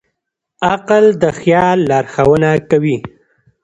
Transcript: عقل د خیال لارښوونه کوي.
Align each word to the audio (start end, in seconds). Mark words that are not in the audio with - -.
عقل 0.71 1.05
د 1.21 1.23
خیال 1.39 1.77
لارښوونه 1.89 2.49
کوي. 2.69 2.97